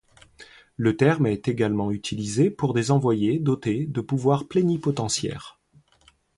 [0.77, 5.59] Le terme est également utilisé pour des envoyés dotés de pouvoirs plénipotentiaires.